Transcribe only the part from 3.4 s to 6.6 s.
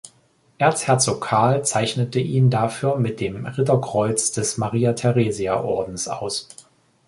Ritterkreuz des Maria-Theresia-Ordens aus.